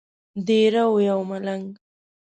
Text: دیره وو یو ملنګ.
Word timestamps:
دیره 0.47 0.83
وو 0.89 0.97
یو 1.09 1.19
ملنګ. 1.29 1.65